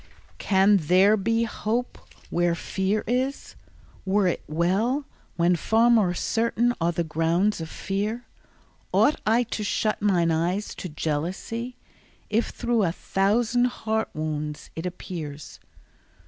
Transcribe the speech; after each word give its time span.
Can 0.39 0.77
there 0.77 1.15
be 1.15 1.43
hope 1.43 1.99
where 2.31 2.55
fear 2.55 3.03
is? 3.05 3.53
Were 4.03 4.25
it 4.27 4.41
well, 4.47 5.05
When 5.35 5.55
far 5.55 5.91
more 5.91 6.15
certain 6.15 6.73
are 6.81 6.91
the 6.91 7.03
grounds 7.03 7.61
of 7.61 7.69
fear? 7.69 8.25
Ought 8.91 9.21
I 9.27 9.43
to 9.43 9.63
shut 9.63 10.01
mine 10.01 10.31
eyes 10.31 10.73
to 10.73 10.89
jealousy, 10.89 11.75
If 12.31 12.49
through 12.49 12.81
a 12.81 12.91
thousand 12.91 13.65
heart 13.65 14.09
wounds 14.15 14.71
it 14.75 14.87
appears? 14.87 15.59